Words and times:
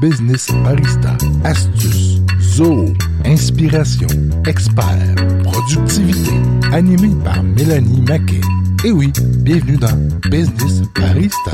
business 0.00 0.46
barista, 0.62 1.16
astuces, 1.44 2.20
zoo, 2.40 2.94
inspiration, 3.24 4.06
expert, 4.46 5.14
productivité, 5.42 6.30
animé 6.72 7.10
par 7.24 7.42
Mélanie 7.42 8.02
Maquet. 8.02 8.40
Et 8.84 8.92
oui, 8.92 9.12
bienvenue 9.38 9.76
dans 9.76 9.96
Business 10.30 10.82
Barista. 10.94 11.50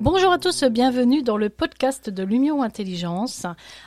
Bonjour 0.00 0.32
à 0.32 0.38
tous, 0.38 0.64
bienvenue 0.64 1.22
dans 1.22 1.36
le 1.36 1.48
podcast 1.48 2.10
de 2.10 2.24
l'Union 2.24 2.62
Intelligence. 2.62 3.46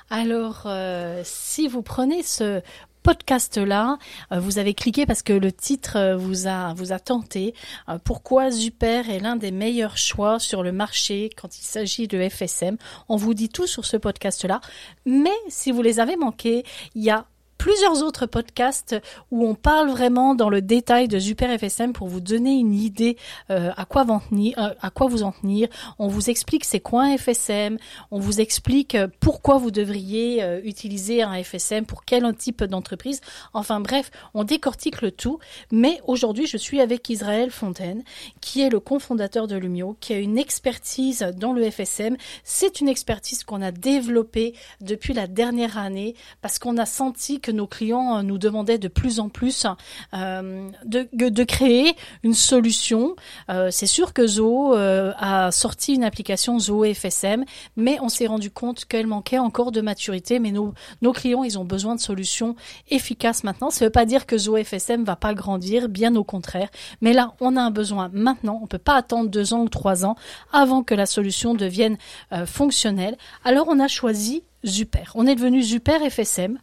Alors, 0.10 0.64
euh, 0.66 1.22
si 1.26 1.68
vous 1.68 1.82
prenez 1.82 2.24
ce 2.24 2.62
podcast-là, 3.04 3.98
euh, 4.32 4.40
vous 4.40 4.58
avez 4.58 4.74
cliqué 4.74 5.06
parce 5.06 5.24
que 5.24 5.34
le 5.34 5.52
titre 5.52 5.98
euh, 5.98 6.18
vous 6.18 6.48
a, 6.48 6.74
vous 6.74 6.92
a 6.92 7.00
tenté. 7.00 7.54
Euh, 7.88 7.98
pourquoi 8.04 8.52
Zuper 8.52 9.04
est 9.10 9.20
l'un 9.20 9.36
des 9.36 9.52
meilleurs 9.52 9.98
choix 9.98 10.40
sur 10.40 10.64
le 10.64 10.72
marché 10.72 11.30
quand 11.36 11.58
il 11.58 11.64
s'agit 11.64 12.08
de 12.08 12.28
FSM 12.28 12.78
On 13.08 13.16
vous 13.16 13.34
dit 13.34 13.50
tout 13.50 13.68
sur 13.68 13.86
ce 13.86 13.98
podcast-là. 13.98 14.62
Mais 15.06 15.38
si 15.48 15.72
vous 15.72 15.82
les 15.82 16.00
avez 16.00 16.16
manqués, 16.16 16.64
il 16.96 17.04
y 17.04 17.10
a 17.10 17.26
plusieurs 17.60 18.02
autres 18.04 18.26
podcasts 18.26 18.96
où 19.32 19.46
on 19.46 19.54
parle 19.54 19.90
vraiment 19.90 20.34
dans 20.34 20.50
le 20.50 20.62
détail 20.62 21.10
de 21.10 21.20
Super 21.20 21.60
FSM 21.60 21.92
pour 21.92 22.08
vous 22.08 22.22
donner 22.22 22.58
une 22.58 22.74
idée 22.74 23.18
euh, 23.52 23.72
à 23.76 23.86
quoi 23.86 24.06
vous 24.06 24.20
tenir, 24.30 24.58
euh, 24.58 24.70
à 24.82 24.90
quoi 24.90 25.08
vous 25.08 25.24
en 25.24 25.34
tenir. 25.34 25.68
On 26.00 26.08
vous 26.08 26.30
explique 26.30 26.64
c'est 26.64 26.80
quoi 26.80 27.04
un 27.04 27.18
FSM, 27.18 27.78
on 28.12 28.20
vous 28.20 28.40
explique 28.40 28.96
euh, 28.96 29.08
pourquoi 29.20 29.58
vous 29.58 29.72
devriez 29.72 30.42
utiliser 30.64 31.22
un 31.22 31.44
FSM 31.44 31.86
pour 31.86 32.06
quel 32.06 32.34
type 32.36 32.64
d'entreprise. 32.64 33.20
Enfin 33.54 33.82
bref, 33.82 34.10
on 34.34 34.46
décortique 34.46 35.02
le 35.02 35.12
tout. 35.12 35.40
Mais 35.72 36.00
aujourd'hui, 36.08 36.48
je 36.48 36.56
suis 36.56 36.80
avec 36.80 37.10
Israël 37.10 37.52
Fontaine, 37.52 38.04
qui 38.40 38.62
est 38.62 38.70
le 38.70 38.80
cofondateur 38.80 39.48
de 39.48 39.58
Lumio, 39.58 39.98
qui 40.00 40.14
a 40.14 40.18
une 40.18 40.38
expertise 40.38 41.28
dans 41.36 41.52
le 41.52 41.70
FSM. 41.70 42.16
C'est 42.46 42.80
une 42.80 42.88
expertise 42.88 43.44
qu'on 43.44 43.62
a 43.62 43.72
développée 43.72 44.54
depuis 44.80 45.14
la 45.14 45.28
dernière 45.28 45.78
année 45.78 46.16
parce 46.42 46.58
qu'on 46.58 46.78
a 46.78 46.86
senti 46.86 47.42
que 47.42 47.52
nos 47.60 47.68
clients 47.68 48.18
euh, 48.18 48.22
nous 48.22 48.38
demandaient 48.38 48.78
de 48.78 48.88
plus 48.88 49.20
en 49.20 49.30
plus 49.30 49.68
euh, 50.14 50.70
de, 50.86 51.44
créer 51.44 51.96
une 52.24 52.34
solution. 52.34 53.16
Euh, 53.50 53.70
c'est 53.72 53.88
sûr 53.88 54.14
que 54.14 54.26
Zoho 54.26 54.74
a 54.74 55.52
sorti 55.52 55.96
une 55.96 56.04
application 56.04 56.60
Zoho 56.60 56.86
FSM, 56.94 57.44
mais 57.76 57.98
on 58.02 58.10
s'est 58.10 58.28
rendu 58.28 58.52
compte 58.52 58.86
qu'elle 58.86 59.08
manquait 59.08 59.40
encore 59.40 59.72
de 59.72 59.82
maturité. 59.82 60.40
Mais 60.40 60.52
nos, 60.52 60.74
clients, 61.14 61.44
ils 61.44 61.58
ont 61.60 61.66
besoin 61.66 61.96
de 61.96 62.00
solutions 62.00 62.56
efficaces 62.90 63.44
maintenant. 63.44 63.70
Ça 63.70 63.86
ne 63.86 63.88
veut 63.88 63.92
pas 63.92 64.06
dire 64.06 64.26
que 64.26 64.38
Zoho 64.38 64.64
FSM 64.64 65.04
va 65.04 65.16
pas 65.16 65.34
grandir, 65.34 65.90
bien 65.90 66.16
au 66.16 66.24
contraire. 66.24 66.70
Mais 67.02 67.14
là, 67.14 67.34
on 67.42 67.58
a 67.58 67.62
un 67.62 67.72
besoin 67.72 68.10
maintenant. 68.14 68.60
On 68.64 68.68
peut 68.68 68.78
pas 68.78 68.96
attendre 68.96 69.30
deux 69.30 69.54
ans 69.54 69.62
ou 69.62 69.70
trois 69.70 70.06
ans 70.06 70.16
avant 70.54 70.84
que 70.84 70.96
la 70.96 71.06
solution 71.06 71.54
devienne 71.54 71.98
fonctionnelle. 72.46 73.18
Alors, 73.44 73.68
on 73.70 73.80
a 73.80 73.88
choisi 73.88 74.44
Zuper. 74.66 75.12
On 75.16 75.26
est 75.28 75.36
devenu 75.36 75.62
Zuper 75.62 76.10
FSM 76.10 76.60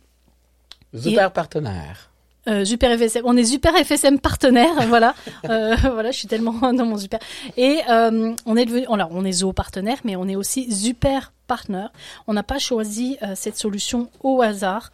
Super 0.99 1.33
partenaire. 1.33 2.11
Euh, 2.49 2.65
super 2.65 2.97
FSM. 2.97 3.23
On 3.25 3.37
est 3.37 3.45
super 3.45 3.75
FSM 3.75 4.21
partenaire, 4.21 4.75
voilà. 4.89 5.15
Euh, 5.51 5.75
voilà, 5.83 6.11
je 6.13 6.19
suis 6.19 6.29
tellement 6.29 6.53
dans 6.73 6.87
mon 6.87 6.97
super. 6.97 7.19
Et 7.57 7.81
euh, 7.91 8.35
on 8.47 8.57
est 8.57 8.65
devenu, 8.65 8.87
alors 8.89 9.09
on 9.11 9.25
est 9.25 9.33
Zoo 9.33 9.53
partenaire, 9.53 9.99
mais 10.05 10.15
on 10.17 10.29
est 10.29 10.37
aussi 10.37 10.73
super 10.73 11.33
partner. 11.49 11.87
On 12.27 12.35
n'a 12.35 12.45
pas 12.45 12.59
choisi 12.59 13.19
euh, 13.23 13.33
cette 13.35 13.57
solution 13.57 14.11
au 14.23 14.43
hasard. 14.43 14.93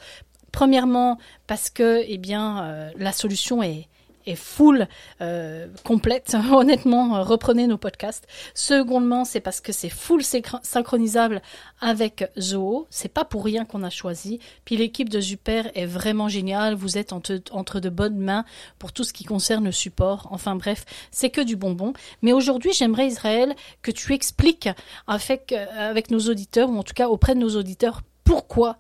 Premièrement, 0.51 1.19
parce 1.47 1.71
que, 1.71 2.03
eh 2.07 2.19
bien, 2.19 2.91
la 2.99 3.13
solution 3.13 3.63
est 3.63 3.89
est 4.27 4.37
full 4.37 4.89
euh, 5.21 5.69
complète. 5.85 6.37
Honnêtement, 6.53 7.17
euh, 7.17 7.23
reprenez 7.23 7.67
nos 7.67 7.79
podcasts. 7.79 8.27
Secondement, 8.55 9.25
c'est 9.25 9.41
parce 9.41 9.61
que 9.61 9.73
c'est 9.73 9.89
full 9.89 10.23
synchronisable 10.23 11.43
avec 11.81 12.31
Zoho. 12.39 12.87
C'est 12.91 13.13
pas 13.13 13.25
pour 13.25 13.45
rien 13.45 13.65
qu'on 13.65 13.83
a 13.83 13.91
choisi. 13.91 14.41
Puis 14.65 14.77
l'équipe 14.77 15.09
de 15.09 15.21
Super 15.21 15.71
est 15.77 15.87
vraiment 15.87 16.29
géniale. 16.29 16.75
Vous 16.75 16.99
êtes 16.99 17.13
entre, 17.13 17.41
entre 17.51 17.81
de 17.81 17.89
bonnes 17.89 18.19
mains 18.19 18.45
pour 18.79 18.93
tout 18.93 19.05
ce 19.05 19.13
qui 19.13 19.25
concerne 19.25 19.65
le 19.65 19.73
support. 19.73 20.29
Enfin 20.31 20.57
bref, 20.57 20.85
c'est 21.11 21.31
que 21.31 21.41
du 21.41 21.57
bonbon. 21.57 21.93
Mais 22.23 22.33
aujourd'hui, 22.33 22.73
j'aimerais 22.73 23.07
Israël 23.07 23.55
que 23.83 23.91
tu 23.91 24.13
expliques 24.13 24.69
avec, 25.07 25.53
euh, 25.53 25.67
avec 25.91 26.11
nos 26.11 26.21
auditeurs 26.21 26.71
ou 26.71 26.79
en 26.79 26.83
tout 26.83 26.95
cas 26.95 27.09
auprès 27.09 27.35
de 27.35 27.41
nos 27.41 27.57
auditeurs 27.57 28.03
pourquoi 28.25 28.79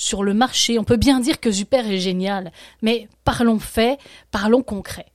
sur 0.00 0.24
le 0.24 0.34
marché. 0.34 0.78
On 0.78 0.84
peut 0.84 0.96
bien 0.96 1.20
dire 1.20 1.40
que 1.40 1.52
Super 1.52 1.86
est 1.88 1.98
génial, 1.98 2.50
mais 2.82 3.08
parlons 3.24 3.58
fait, 3.58 3.98
parlons 4.30 4.62
concret. 4.62 5.06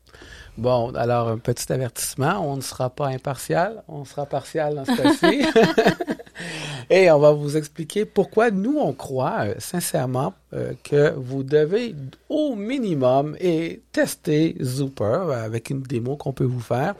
Bon, 0.57 0.94
alors 0.96 1.28
un 1.28 1.38
petit 1.38 1.73
avertissement, 1.73 2.40
on 2.40 2.56
ne 2.56 2.62
sera 2.62 2.90
pas 2.90 3.07
impartial, 3.07 3.84
on 3.90 4.06
sera 4.06 4.25
partial 4.25 4.75
dans 4.75 4.85
ce 4.85 4.95
cas-ci. 4.95 5.41
Et 6.90 7.09
on 7.12 7.19
va 7.19 7.31
vous 7.31 7.57
expliquer 7.57 8.06
pourquoi 8.06 8.51
nous, 8.51 8.78
on 8.78 8.94
croit 8.94 9.47
euh, 9.47 9.56
sincèrement 9.57 10.34
euh, 10.53 10.74
que 10.84 11.13
vous 11.18 11.44
devez 11.44 11.95
au 12.29 12.56
minimum 12.56 13.35
et 13.40 13.81
tester 13.91 14.56
Zooper 14.62 15.34
avec 15.34 15.72
une 15.72 15.81
démo 15.81 16.16
qu'on 16.16 16.31
peut 16.31 16.45
vous 16.45 16.62
faire. 16.62 16.94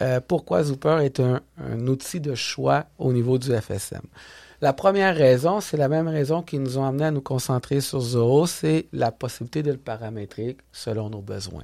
Euh, 0.00 0.20
pourquoi 0.26 0.64
Zooper 0.64 1.00
est 1.02 1.20
un, 1.20 1.40
un 1.58 1.86
outil 1.86 2.20
de 2.20 2.34
choix 2.34 2.86
au 2.98 3.12
niveau 3.12 3.38
du 3.38 3.52
FSM. 3.52 4.02
La 4.60 4.72
première 4.72 5.14
raison, 5.14 5.60
c'est 5.60 5.76
la 5.76 5.88
même 5.88 6.08
raison 6.08 6.42
qui 6.42 6.58
nous 6.58 6.78
ont 6.78 6.84
amené 6.84 7.04
à 7.04 7.10
nous 7.12 7.20
concentrer 7.20 7.80
sur 7.80 8.00
Zoho, 8.00 8.46
c'est 8.46 8.86
la 8.92 9.12
possibilité 9.12 9.62
de 9.62 9.70
le 9.70 9.78
paramétrer 9.78 10.56
selon 10.72 11.10
nos 11.10 11.20
besoins. 11.20 11.62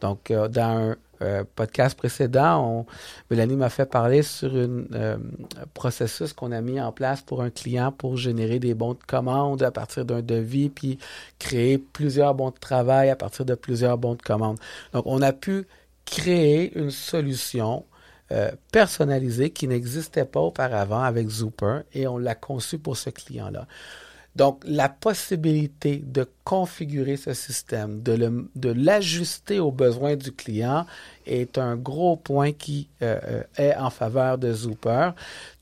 Donc, 0.00 0.30
euh, 0.30 0.46
dans 0.46 0.90
un 0.90 0.96
euh, 1.20 1.42
podcast 1.56 1.98
précédent, 1.98 2.86
Mélanie 3.28 3.56
m'a 3.56 3.70
fait 3.70 3.86
parler 3.86 4.22
sur 4.22 4.54
un 4.54 4.84
euh, 4.94 5.16
processus 5.74 6.32
qu'on 6.32 6.52
a 6.52 6.60
mis 6.60 6.80
en 6.80 6.92
place 6.92 7.22
pour 7.22 7.42
un 7.42 7.50
client 7.50 7.90
pour 7.90 8.16
générer 8.16 8.60
des 8.60 8.74
bons 8.74 8.94
de 8.94 9.02
commande 9.04 9.64
à 9.64 9.72
partir 9.72 10.04
d'un 10.04 10.22
devis, 10.22 10.68
puis 10.68 11.00
créer 11.40 11.76
plusieurs 11.76 12.36
bons 12.36 12.50
de 12.50 12.58
travail 12.58 13.10
à 13.10 13.16
partir 13.16 13.46
de 13.46 13.56
plusieurs 13.56 13.98
bons 13.98 14.14
de 14.14 14.22
commande. 14.22 14.58
Donc, 14.92 15.02
on 15.06 15.22
a 15.22 15.32
pu 15.32 15.66
créer 16.04 16.78
une 16.78 16.92
solution 16.92 17.84
euh, 18.32 18.50
personnalisé 18.72 19.50
qui 19.50 19.68
n'existait 19.68 20.24
pas 20.24 20.40
auparavant 20.40 21.02
avec 21.02 21.28
Zooper 21.28 21.80
et 21.94 22.06
on 22.06 22.18
l'a 22.18 22.34
conçu 22.34 22.78
pour 22.78 22.96
ce 22.96 23.10
client-là. 23.10 23.66
Donc, 24.38 24.62
la 24.66 24.88
possibilité 24.88 25.96
de 26.06 26.24
configurer 26.44 27.16
ce 27.16 27.34
système, 27.34 28.02
de 28.02 28.70
l'ajuster 28.70 29.58
aux 29.58 29.72
besoins 29.72 30.14
du 30.14 30.30
client 30.30 30.86
est 31.26 31.58
un 31.58 31.74
gros 31.74 32.16
point 32.16 32.52
qui 32.52 32.88
euh, 33.02 33.18
euh, 33.24 33.42
est 33.56 33.74
en 33.74 33.90
faveur 33.90 34.38
de 34.38 34.52
Zooper. 34.52 35.10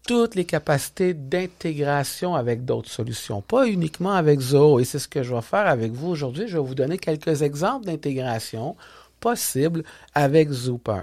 Toutes 0.06 0.34
les 0.34 0.44
capacités 0.44 1.14
d'intégration 1.14 2.34
avec 2.34 2.66
d'autres 2.66 2.90
solutions, 2.90 3.40
pas 3.40 3.66
uniquement 3.66 4.12
avec 4.12 4.40
Zoho. 4.40 4.78
Et 4.78 4.84
c'est 4.84 4.98
ce 4.98 5.08
que 5.08 5.22
je 5.22 5.34
vais 5.34 5.40
faire 5.40 5.66
avec 5.66 5.92
vous 5.92 6.08
aujourd'hui. 6.08 6.46
Je 6.46 6.58
vais 6.58 6.64
vous 6.64 6.74
donner 6.74 6.98
quelques 6.98 7.40
exemples 7.40 7.86
d'intégration 7.86 8.76
possibles 9.20 9.84
avec 10.14 10.50
Zooper. 10.50 11.02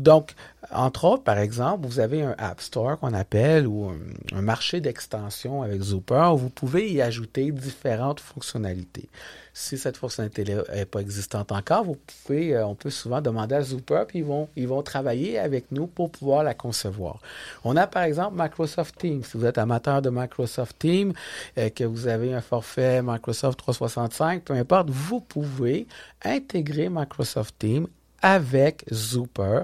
Donc, 0.00 0.32
entre 0.70 1.04
autres, 1.04 1.24
par 1.24 1.36
exemple, 1.36 1.86
vous 1.86 2.00
avez 2.00 2.22
un 2.22 2.34
App 2.38 2.62
Store 2.62 2.98
qu'on 2.98 3.12
appelle 3.12 3.66
ou 3.66 3.92
un, 4.32 4.40
marché 4.40 4.80
d'extension 4.80 5.62
avec 5.62 5.82
Zooper 5.82 6.30
où 6.32 6.38
vous 6.38 6.48
pouvez 6.48 6.90
y 6.90 7.02
ajouter 7.02 7.52
différentes 7.52 8.20
fonctionnalités. 8.20 9.10
Si 9.52 9.76
cette 9.76 9.98
fonctionnalité 9.98 10.56
n'est 10.72 10.86
pas 10.86 11.00
existante 11.00 11.52
encore, 11.52 11.84
vous 11.84 11.98
pouvez, 12.24 12.54
euh, 12.54 12.66
on 12.66 12.74
peut 12.74 12.88
souvent 12.88 13.20
demander 13.20 13.56
à 13.56 13.62
Zooper, 13.62 14.04
puis 14.08 14.20
ils 14.20 14.24
vont, 14.24 14.48
ils 14.56 14.68
vont 14.68 14.82
travailler 14.82 15.38
avec 15.38 15.70
nous 15.70 15.86
pour 15.86 16.10
pouvoir 16.10 16.44
la 16.44 16.54
concevoir. 16.54 17.18
On 17.64 17.76
a 17.76 17.86
par 17.86 18.04
exemple 18.04 18.40
Microsoft 18.40 18.96
Teams. 18.96 19.22
Si 19.22 19.36
vous 19.36 19.44
êtes 19.44 19.58
amateur 19.58 20.00
de 20.00 20.08
Microsoft 20.08 20.78
Teams, 20.78 21.12
euh, 21.58 21.68
que 21.68 21.84
vous 21.84 22.06
avez 22.06 22.32
un 22.32 22.40
forfait 22.40 23.02
Microsoft 23.02 23.58
365, 23.58 24.44
peu 24.44 24.54
importe, 24.54 24.88
vous 24.88 25.20
pouvez 25.20 25.86
intégrer 26.24 26.88
Microsoft 26.88 27.54
Teams 27.58 27.86
avec 28.22 28.84
Zooper 28.92 29.62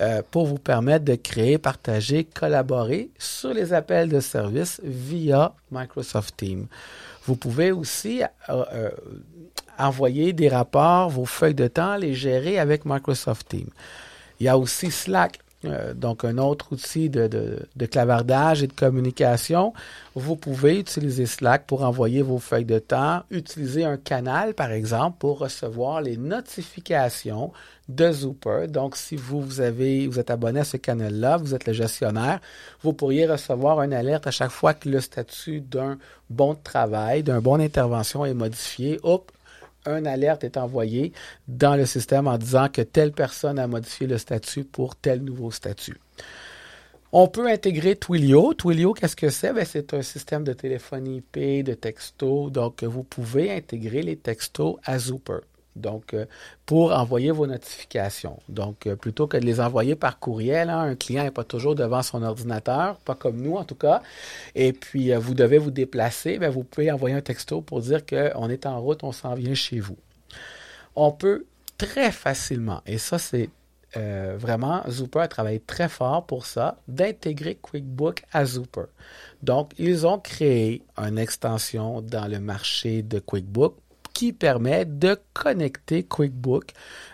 euh, 0.00 0.22
pour 0.30 0.46
vous 0.46 0.58
permettre 0.58 1.04
de 1.04 1.14
créer, 1.14 1.58
partager, 1.58 2.24
collaborer 2.24 3.10
sur 3.18 3.54
les 3.54 3.72
appels 3.72 4.08
de 4.08 4.20
service 4.20 4.80
via 4.82 5.54
Microsoft 5.70 6.36
Teams. 6.36 6.66
Vous 7.26 7.36
pouvez 7.36 7.70
aussi 7.70 8.22
euh, 8.22 8.64
euh, 8.72 8.90
envoyer 9.78 10.32
des 10.32 10.48
rapports, 10.48 11.10
vos 11.10 11.26
feuilles 11.26 11.54
de 11.54 11.68
temps, 11.68 11.96
les 11.96 12.14
gérer 12.14 12.58
avec 12.58 12.84
Microsoft 12.84 13.48
Teams. 13.48 13.70
Il 14.40 14.46
y 14.46 14.48
a 14.48 14.58
aussi 14.58 14.90
Slack. 14.90 15.38
Euh, 15.64 15.94
donc 15.94 16.24
un 16.24 16.38
autre 16.38 16.72
outil 16.72 17.08
de, 17.08 17.66
clavardage 17.90 18.62
et 18.62 18.66
de 18.66 18.72
communication. 18.72 19.72
Vous 20.14 20.36
pouvez 20.36 20.80
utiliser 20.80 21.26
Slack 21.26 21.66
pour 21.66 21.84
envoyer 21.84 22.22
vos 22.22 22.38
feuilles 22.38 22.64
de 22.64 22.78
temps, 22.78 23.22
utiliser 23.30 23.84
un 23.84 23.96
canal, 23.96 24.54
par 24.54 24.72
exemple, 24.72 25.18
pour 25.18 25.38
recevoir 25.38 26.00
les 26.00 26.16
notifications 26.16 27.52
de 27.88 28.10
Zooper. 28.10 28.66
Donc, 28.68 28.96
si 28.96 29.16
vous, 29.16 29.40
vous 29.40 29.60
avez, 29.60 30.06
vous 30.06 30.18
êtes 30.18 30.30
abonné 30.30 30.60
à 30.60 30.64
ce 30.64 30.76
canal-là, 30.76 31.36
vous 31.36 31.54
êtes 31.54 31.66
le 31.66 31.72
gestionnaire, 31.72 32.40
vous 32.82 32.92
pourriez 32.92 33.26
recevoir 33.26 33.82
une 33.82 33.92
alerte 33.92 34.26
à 34.26 34.30
chaque 34.30 34.50
fois 34.50 34.74
que 34.74 34.88
le 34.88 35.00
statut 35.00 35.60
d'un 35.60 35.98
bon 36.30 36.54
travail, 36.54 37.22
d'un 37.22 37.40
bon 37.40 37.60
intervention 37.60 38.24
est 38.24 38.34
modifié. 38.34 38.98
Hop, 39.02 39.30
un 39.86 40.04
alerte 40.06 40.44
est 40.44 40.56
envoyé 40.56 41.12
dans 41.48 41.76
le 41.76 41.86
système 41.86 42.26
en 42.26 42.38
disant 42.38 42.68
que 42.68 42.82
telle 42.82 43.12
personne 43.12 43.58
a 43.58 43.66
modifié 43.66 44.06
le 44.06 44.18
statut 44.18 44.64
pour 44.64 44.96
tel 44.96 45.22
nouveau 45.22 45.50
statut. 45.50 45.96
On 47.14 47.28
peut 47.28 47.46
intégrer 47.46 47.96
Twilio. 47.96 48.54
Twilio, 48.54 48.94
qu'est-ce 48.94 49.16
que 49.16 49.28
c'est? 49.28 49.52
Ben, 49.52 49.66
c'est 49.66 49.92
un 49.92 50.00
système 50.00 50.44
de 50.44 50.54
téléphonie 50.54 51.18
IP, 51.18 51.62
de 51.62 51.74
texto. 51.74 52.48
Donc, 52.48 52.82
vous 52.84 53.02
pouvez 53.02 53.52
intégrer 53.52 54.02
les 54.02 54.16
textos 54.16 54.76
à 54.84 54.98
Zooper. 54.98 55.40
Donc, 55.74 56.12
euh, 56.12 56.26
pour 56.66 56.92
envoyer 56.92 57.30
vos 57.30 57.46
notifications. 57.46 58.38
Donc, 58.48 58.86
euh, 58.86 58.94
plutôt 58.94 59.26
que 59.26 59.38
de 59.38 59.44
les 59.44 59.60
envoyer 59.60 59.96
par 59.96 60.18
courriel, 60.18 60.68
hein, 60.68 60.80
un 60.80 60.96
client 60.96 61.24
n'est 61.24 61.30
pas 61.30 61.44
toujours 61.44 61.74
devant 61.74 62.02
son 62.02 62.22
ordinateur, 62.22 62.96
pas 62.98 63.14
comme 63.14 63.40
nous 63.40 63.56
en 63.56 63.64
tout 63.64 63.74
cas, 63.74 64.02
et 64.54 64.74
puis 64.74 65.12
euh, 65.12 65.18
vous 65.18 65.34
devez 65.34 65.58
vous 65.58 65.70
déplacer, 65.70 66.38
bien, 66.38 66.50
vous 66.50 66.64
pouvez 66.64 66.92
envoyer 66.92 67.16
un 67.16 67.22
texto 67.22 67.62
pour 67.62 67.80
dire 67.80 68.04
qu'on 68.04 68.50
est 68.50 68.66
en 68.66 68.80
route, 68.80 69.02
on 69.02 69.12
s'en 69.12 69.34
vient 69.34 69.54
chez 69.54 69.80
vous. 69.80 69.96
On 70.94 71.10
peut 71.10 71.46
très 71.78 72.12
facilement, 72.12 72.82
et 72.86 72.98
ça 72.98 73.18
c'est 73.18 73.48
vraiment, 73.94 74.82
Zooper 74.88 75.20
a 75.20 75.28
travaillé 75.28 75.60
très 75.60 75.90
fort 75.90 76.24
pour 76.24 76.46
ça, 76.46 76.78
d'intégrer 76.88 77.58
QuickBook 77.60 78.22
à 78.32 78.46
Zooper. 78.46 78.84
Donc, 79.42 79.72
ils 79.78 80.06
ont 80.06 80.18
créé 80.18 80.82
une 80.96 81.18
extension 81.18 82.00
dans 82.00 82.26
le 82.26 82.40
marché 82.40 83.02
de 83.02 83.18
QuickBook 83.18 83.76
qui 84.22 84.32
permet 84.32 84.84
de 84.84 85.18
connecter 85.34 86.04
QuickBook 86.04 86.70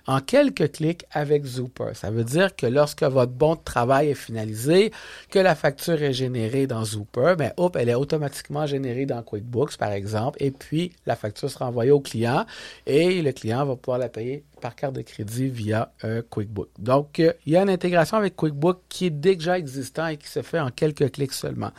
en 0.06 0.20
quelques 0.20 0.72
clics 0.72 1.06
avec 1.10 1.46
Zooper. 1.46 1.92
Ça 1.94 2.10
veut 2.10 2.22
dire 2.22 2.54
que 2.54 2.66
lorsque 2.66 3.02
votre 3.02 3.32
bon 3.32 3.54
de 3.54 3.62
travail 3.64 4.10
est 4.10 4.14
finalisé, 4.14 4.92
que 5.30 5.38
la 5.38 5.54
facture 5.54 6.02
est 6.02 6.12
générée 6.12 6.66
dans 6.66 6.84
Zooper, 6.84 7.34
ben, 7.38 7.54
hop, 7.56 7.76
elle 7.76 7.88
est 7.88 7.94
automatiquement 7.94 8.66
générée 8.66 9.06
dans 9.06 9.22
QuickBooks, 9.22 9.78
par 9.78 9.92
exemple, 9.92 10.36
et 10.42 10.50
puis 10.50 10.92
la 11.06 11.16
facture 11.16 11.48
sera 11.48 11.68
envoyée 11.68 11.92
au 11.92 12.00
client 12.00 12.44
et 12.84 13.22
le 13.22 13.32
client 13.32 13.64
va 13.64 13.76
pouvoir 13.76 13.96
la 13.96 14.10
payer 14.10 14.44
par 14.60 14.76
carte 14.76 14.94
de 14.94 15.00
crédit 15.00 15.48
via 15.48 15.90
un 16.02 16.20
QuickBook. 16.20 16.68
Donc, 16.78 17.20
euh, 17.20 17.32
il 17.46 17.54
y 17.54 17.56
a 17.56 17.62
une 17.62 17.70
intégration 17.70 18.18
avec 18.18 18.36
QuickBook 18.36 18.82
qui 18.90 19.06
est 19.06 19.10
déjà 19.10 19.56
existant 19.56 20.08
et 20.08 20.18
qui 20.18 20.28
se 20.28 20.42
fait 20.42 20.60
en 20.60 20.70
quelques 20.70 21.10
clics 21.12 21.32
seulement. 21.32 21.70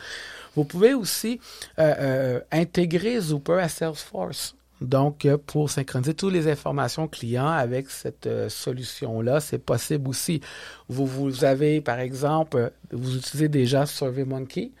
Vous 0.56 0.64
pouvez 0.64 0.92
aussi 0.92 1.38
euh, 1.78 1.94
euh, 2.00 2.40
intégrer 2.50 3.20
Zooper 3.20 3.60
à 3.60 3.68
Salesforce. 3.68 4.56
Donc, 4.80 5.26
euh, 5.26 5.36
pour 5.36 5.68
synchroniser 5.68 6.14
toutes 6.14 6.32
les 6.32 6.48
informations 6.48 7.06
clients 7.06 7.48
avec 7.48 7.90
cette 7.90 8.26
euh, 8.26 8.48
solution-là, 8.48 9.40
c'est 9.40 9.58
possible 9.58 10.08
aussi. 10.08 10.40
Vous, 10.88 11.06
vous 11.06 11.44
avez, 11.44 11.80
par 11.82 11.98
exemple, 12.00 12.56
euh, 12.56 12.70
vous 12.90 13.16
utilisez 13.16 13.48
déjà 13.48 13.84
SurveyMonkey 13.84 14.72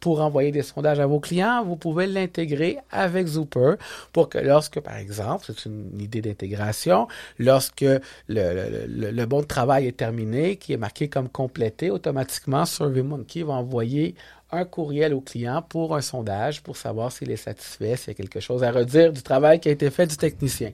pour 0.00 0.20
envoyer 0.20 0.50
des 0.50 0.62
sondages 0.62 0.98
à 0.98 1.06
vos 1.06 1.20
clients, 1.20 1.64
vous 1.64 1.76
pouvez 1.76 2.06
l'intégrer 2.06 2.78
avec 2.90 3.26
Zooper 3.26 3.74
pour 4.12 4.28
que 4.28 4.38
lorsque, 4.38 4.80
par 4.80 4.96
exemple, 4.96 5.44
c'est 5.46 5.66
une 5.66 6.00
idée 6.00 6.22
d'intégration, 6.22 7.06
lorsque 7.38 7.84
le, 8.28 9.24
bon 9.26 9.42
travail 9.42 9.86
est 9.86 9.96
terminé, 9.96 10.56
qui 10.56 10.72
est 10.72 10.78
marqué 10.78 11.08
comme 11.08 11.28
complété, 11.28 11.90
automatiquement, 11.90 12.64
SurveyMonkey 12.64 13.42
va 13.42 13.54
envoyer 13.54 14.14
un 14.52 14.64
courriel 14.64 15.14
au 15.14 15.20
client 15.20 15.62
pour 15.62 15.94
un 15.94 16.00
sondage 16.00 16.62
pour 16.62 16.76
savoir 16.76 17.12
s'il 17.12 17.30
est 17.30 17.36
satisfait, 17.36 17.96
s'il 17.96 18.08
y 18.08 18.10
a 18.10 18.14
quelque 18.14 18.40
chose 18.40 18.64
à 18.64 18.72
redire 18.72 19.12
du 19.12 19.22
travail 19.22 19.60
qui 19.60 19.68
a 19.68 19.72
été 19.72 19.90
fait 19.90 20.06
du 20.06 20.16
technicien. 20.16 20.72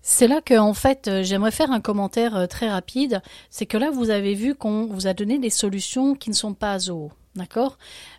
C'est 0.00 0.28
là 0.28 0.40
que, 0.40 0.58
en 0.58 0.72
fait, 0.72 1.08
euh, 1.08 1.22
j'aimerais 1.22 1.50
faire 1.50 1.70
un 1.70 1.80
commentaire 1.80 2.36
euh, 2.36 2.46
très 2.46 2.70
rapide. 2.70 3.20
C'est 3.50 3.66
que 3.66 3.76
là, 3.76 3.90
vous 3.90 4.10
avez 4.10 4.34
vu 4.34 4.54
qu'on 4.54 4.86
vous 4.86 5.06
a 5.06 5.12
donné 5.12 5.38
des 5.38 5.50
solutions 5.50 6.14
qui 6.14 6.30
ne 6.30 6.34
sont 6.34 6.54
pas 6.54 6.78
Zoho. 6.78 7.12
D'accord 7.34 7.78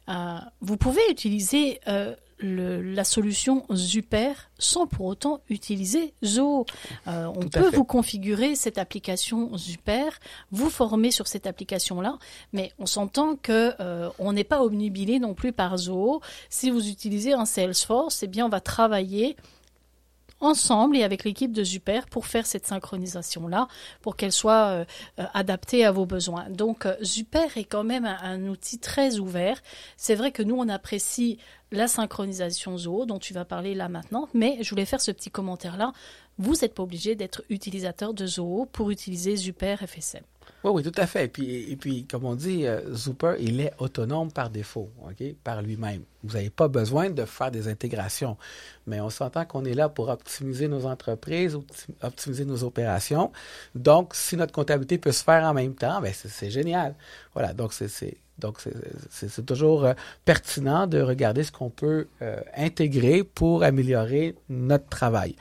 euh, 0.09 0.37
Vous 0.61 0.77
pouvez 0.77 1.01
utiliser 1.09 1.79
la 2.43 3.03
solution 3.03 3.65
Zuper 3.73 4.33
sans 4.59 4.85
pour 4.87 5.05
autant 5.05 5.41
utiliser 5.49 6.13
Zoho. 6.23 6.65
Euh, 7.07 7.25
on 7.35 7.47
peut 7.47 7.69
vous 7.73 7.85
configurer 7.85 8.55
cette 8.55 8.77
application 8.77 9.55
Zuper, 9.57 10.09
vous 10.51 10.69
former 10.69 11.11
sur 11.11 11.27
cette 11.27 11.47
application-là, 11.47 12.17
mais 12.51 12.71
on 12.79 12.85
s'entend 12.85 13.35
que 13.35 13.73
euh, 13.79 14.09
on 14.19 14.33
n'est 14.33 14.43
pas 14.43 14.61
omnibilé 14.61 15.19
non 15.19 15.33
plus 15.33 15.53
par 15.53 15.77
Zoho. 15.77 16.21
Si 16.49 16.69
vous 16.69 16.89
utilisez 16.89 17.33
un 17.33 17.45
Salesforce, 17.45 18.23
eh 18.23 18.27
bien 18.27 18.45
on 18.45 18.49
va 18.49 18.61
travailler 18.61 19.37
ensemble 20.43 20.97
et 20.97 21.03
avec 21.03 21.23
l'équipe 21.23 21.51
de 21.51 21.63
Zuper 21.63 22.01
pour 22.09 22.27
faire 22.27 22.45
cette 22.45 22.65
synchronisation-là, 22.65 23.67
pour 24.01 24.15
qu'elle 24.15 24.31
soit 24.31 24.67
euh, 24.67 24.85
euh, 25.19 25.23
adaptée 25.33 25.85
à 25.85 25.91
vos 25.91 26.05
besoins. 26.05 26.49
Donc 26.49 26.85
euh, 26.85 26.95
Zuper 27.01 27.47
est 27.55 27.63
quand 27.63 27.83
même 27.83 28.05
un, 28.05 28.47
outil 28.47 28.79
très 28.79 29.19
ouvert. 29.19 29.61
C'est 29.97 30.15
vrai 30.15 30.31
que 30.31 30.43
nous, 30.43 30.55
on 30.55 30.69
apprécie 30.69 31.37
la 31.71 31.87
synchronisation 31.87 32.77
Zoho 32.77 33.05
dont 33.05 33.19
tu 33.19 33.33
vas 33.33 33.45
parler 33.45 33.73
là 33.73 33.89
maintenant, 33.89 34.27
mais 34.33 34.57
je 34.61 34.69
voulais 34.69 34.85
faire 34.85 35.01
ce 35.01 35.11
petit 35.11 35.31
commentaire-là. 35.31 35.93
Vous 36.37 36.53
n'êtes 36.61 36.73
pas 36.73 36.83
obligé 36.83 37.15
d'être 37.15 37.43
utilisateur 37.49 38.13
de 38.13 38.25
Zoho 38.25 38.67
pour 38.71 38.91
utiliser 38.91 39.35
Zuper 39.35 39.77
FSM. 39.77 40.23
Oui, 40.63 40.71
oui, 40.75 40.83
tout 40.83 40.99
à 40.99 41.05
fait. 41.05 41.25
Et 41.25 41.27
puis, 41.27 41.75
puis 41.75 42.05
comme 42.05 42.25
on 42.25 42.35
dit, 42.35 42.65
euh, 42.65 42.93
Zooper, 42.93 43.35
il 43.39 43.59
est 43.59 43.73
autonome 43.79 44.31
par 44.31 44.49
défaut, 44.49 44.89
OK, 45.03 45.23
par 45.43 45.61
lui-même. 45.61 46.03
Vous 46.23 46.35
n'avez 46.35 46.49
pas 46.49 46.67
besoin 46.67 47.09
de 47.09 47.25
faire 47.25 47.51
des 47.51 47.67
intégrations. 47.67 48.37
Mais 48.87 49.01
on 49.01 49.09
s'entend 49.09 49.45
qu'on 49.45 49.65
est 49.65 49.73
là 49.73 49.89
pour 49.89 50.09
optimiser 50.09 50.67
nos 50.67 50.85
entreprises, 50.85 51.57
optimiser 52.01 52.45
nos 52.45 52.63
opérations. 52.63 53.31
Donc, 53.75 54.15
si 54.15 54.37
notre 54.37 54.53
comptabilité 54.53 54.97
peut 54.97 55.11
se 55.11 55.23
faire 55.23 55.43
en 55.43 55.53
même 55.53 55.75
temps, 55.75 56.01
ben 56.01 56.13
c'est 56.13 56.49
génial. 56.49 56.95
Voilà, 57.33 57.53
donc 57.53 57.73
c'est 57.73 58.17
donc, 58.39 58.57
c'est 59.09 59.45
toujours 59.45 59.85
euh, 59.85 59.93
pertinent 60.25 60.87
de 60.87 60.99
regarder 60.99 61.43
ce 61.43 61.51
qu'on 61.51 61.69
peut 61.69 62.07
euh, 62.21 62.39
intégrer 62.57 63.23
pour 63.23 63.63
améliorer 63.63 64.35
notre 64.49 64.87
travail. 64.87 65.35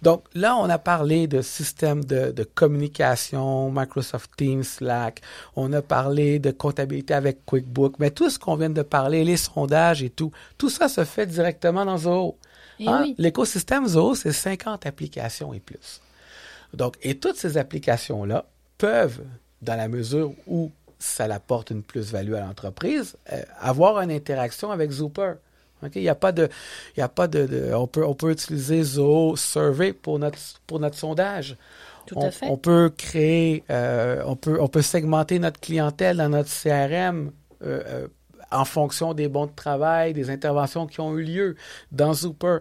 Donc, 0.00 0.24
là, 0.34 0.56
on 0.56 0.68
a 0.70 0.78
parlé 0.78 1.26
de 1.26 1.42
systèmes 1.42 2.04
de, 2.04 2.32
de, 2.32 2.44
communication, 2.44 3.70
Microsoft 3.70 4.30
Teams, 4.36 4.47
Slack. 4.62 5.20
On 5.56 5.72
a 5.72 5.82
parlé 5.82 6.38
de 6.38 6.50
comptabilité 6.50 7.14
avec 7.14 7.44
QuickBook. 7.46 7.98
Mais 7.98 8.10
tout 8.10 8.30
ce 8.30 8.38
qu'on 8.38 8.56
vient 8.56 8.70
de 8.70 8.82
parler, 8.82 9.24
les 9.24 9.36
sondages 9.36 10.02
et 10.02 10.10
tout, 10.10 10.32
tout 10.56 10.70
ça 10.70 10.88
se 10.88 11.04
fait 11.04 11.26
directement 11.26 11.84
dans 11.84 11.98
Zoho. 11.98 12.36
Hein? 12.86 13.12
L'écosystème 13.18 13.86
Zoho, 13.86 14.14
c'est 14.14 14.32
50 14.32 14.86
applications 14.86 15.52
et 15.52 15.60
plus. 15.60 16.00
Donc, 16.74 16.96
et 17.02 17.16
toutes 17.16 17.36
ces 17.36 17.56
applications-là 17.56 18.44
peuvent, 18.76 19.22
dans 19.62 19.76
la 19.76 19.88
mesure 19.88 20.32
où 20.46 20.70
ça 20.98 21.24
apporte 21.24 21.70
une 21.70 21.82
plus-value 21.82 22.34
à 22.34 22.40
l'entreprise, 22.40 23.16
euh, 23.32 23.42
avoir 23.58 24.00
une 24.00 24.10
interaction 24.10 24.70
avec 24.70 24.90
Zooper. 24.90 25.34
Il 25.94 26.02
n'y 26.02 26.08
a 26.08 26.16
pas 26.16 26.32
de, 26.32 26.48
il 26.96 27.00
y 27.00 27.02
a 27.02 27.08
pas 27.08 27.28
de, 27.28 27.72
on 27.72 27.86
peut, 27.86 28.04
on 28.04 28.14
peut 28.14 28.32
utiliser 28.32 28.82
Zoho 28.82 29.36
Survey 29.36 29.92
pour 29.92 30.18
notre, 30.18 30.38
pour 30.66 30.80
notre 30.80 30.96
sondage. 30.96 31.56
Tout 32.08 32.16
on, 32.16 32.26
à 32.26 32.30
fait. 32.30 32.46
on 32.48 32.56
peut 32.56 32.90
créer, 32.96 33.64
euh, 33.70 34.22
on 34.24 34.34
peut, 34.34 34.58
on 34.60 34.68
peut 34.68 34.80
segmenter 34.80 35.38
notre 35.38 35.60
clientèle 35.60 36.16
dans 36.16 36.30
notre 36.30 36.48
CRM 36.48 37.32
euh, 37.62 37.82
euh, 37.86 38.08
en 38.50 38.64
fonction 38.64 39.12
des 39.12 39.28
bons 39.28 39.44
de 39.44 39.54
travail, 39.54 40.14
des 40.14 40.30
interventions 40.30 40.86
qui 40.86 41.00
ont 41.00 41.16
eu 41.18 41.22
lieu 41.22 41.56
dans 41.92 42.14
Zooper. 42.14 42.58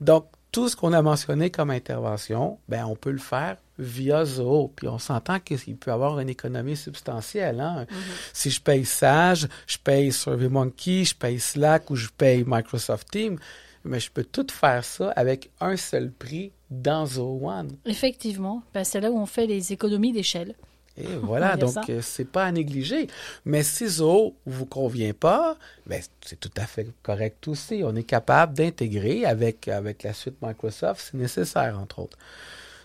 Donc, 0.00 0.26
tout 0.50 0.68
ce 0.68 0.74
qu'on 0.74 0.92
a 0.92 1.00
mentionné 1.00 1.50
comme 1.50 1.70
intervention, 1.70 2.58
ben, 2.68 2.86
on 2.86 2.96
peut 2.96 3.12
le 3.12 3.18
faire 3.18 3.58
via 3.78 4.24
Zoho. 4.24 4.72
Puis 4.74 4.88
on 4.88 4.98
s'entend 4.98 5.38
qu'il 5.38 5.76
peut 5.76 5.92
y 5.92 5.94
avoir 5.94 6.18
une 6.18 6.28
économie 6.28 6.76
substantielle. 6.76 7.60
Hein? 7.60 7.84
Mm-hmm. 7.84 8.30
Si 8.32 8.50
je 8.50 8.60
paye 8.60 8.84
Sage, 8.84 9.46
je 9.68 9.78
paye 9.78 10.10
SurveyMonkey, 10.10 11.04
je 11.04 11.14
paye 11.14 11.38
Slack 11.38 11.90
ou 11.90 11.94
je 11.94 12.08
paye 12.08 12.42
Microsoft 12.44 13.08
Teams, 13.10 13.38
mais 13.84 14.00
je 14.00 14.10
peux 14.10 14.24
tout 14.24 14.46
faire 14.50 14.84
ça 14.84 15.10
avec 15.10 15.50
un 15.60 15.76
seul 15.76 16.10
prix 16.10 16.50
dans 16.70 17.06
Zoho 17.06 17.48
One. 17.48 17.70
Effectivement, 17.86 18.62
ben, 18.74 18.84
c'est 18.84 19.00
là 19.00 19.10
où 19.10 19.18
on 19.18 19.26
fait 19.26 19.46
les 19.46 19.72
économies 19.72 20.12
d'échelle. 20.12 20.54
Et 20.96 21.06
voilà, 21.22 21.56
donc 21.56 21.76
euh, 21.88 22.00
c'est 22.02 22.24
pas 22.24 22.44
à 22.44 22.52
négliger. 22.52 23.06
Mais 23.44 23.62
si 23.62 23.86
Zoho 23.86 24.34
vous 24.46 24.66
convient 24.66 25.12
pas, 25.12 25.56
ben, 25.86 26.02
c'est 26.24 26.38
tout 26.38 26.50
à 26.56 26.66
fait 26.66 26.88
correct 27.02 27.46
aussi. 27.48 27.82
On 27.84 27.94
est 27.94 28.02
capable 28.02 28.54
d'intégrer 28.54 29.24
avec, 29.24 29.68
avec 29.68 30.02
la 30.02 30.12
suite 30.12 30.36
Microsoft, 30.42 31.08
c'est 31.10 31.18
nécessaire, 31.18 31.78
entre 31.78 32.00
autres. 32.00 32.18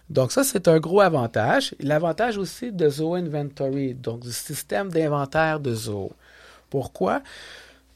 Donc 0.10 0.32
ça, 0.32 0.44
c'est 0.44 0.68
un 0.68 0.80
gros 0.80 1.02
avantage. 1.02 1.76
L'avantage 1.80 2.38
aussi 2.38 2.72
de 2.72 2.90
Zoho 2.90 3.16
Inventory, 3.16 3.96
donc 3.96 4.22
du 4.22 4.32
système 4.32 4.90
d'inventaire 4.90 5.60
de 5.60 5.74
Zoho. 5.74 6.12
Pourquoi? 6.70 7.22